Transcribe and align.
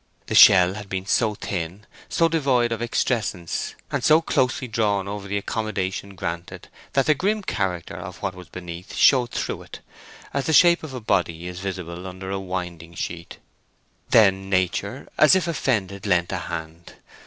The 0.25 0.33
shell 0.33 0.73
had 0.73 0.89
been 0.89 1.05
so 1.05 1.35
thin, 1.35 1.85
so 2.09 2.27
devoid 2.27 2.71
of 2.71 2.81
excrescence, 2.81 3.75
and 3.91 4.03
so 4.03 4.19
closely 4.19 4.67
drawn 4.67 5.07
over 5.07 5.27
the 5.27 5.37
accommodation 5.37 6.15
granted, 6.15 6.69
that 6.93 7.05
the 7.05 7.13
grim 7.13 7.43
character 7.43 7.95
of 7.97 8.17
what 8.23 8.33
was 8.33 8.49
beneath 8.49 8.95
showed 8.95 9.29
through 9.29 9.61
it, 9.61 9.79
as 10.33 10.47
the 10.47 10.53
shape 10.53 10.81
of 10.81 10.95
a 10.95 10.99
body 10.99 11.45
is 11.45 11.59
visible 11.59 12.07
under 12.07 12.31
a 12.31 12.39
winding 12.39 12.95
sheet. 12.95 13.37
Then 14.09 14.49
Nature, 14.49 15.07
as 15.19 15.35
if 15.35 15.47
offended, 15.47 16.07
lent 16.07 16.31
a 16.31 16.39
hand. 16.39 16.95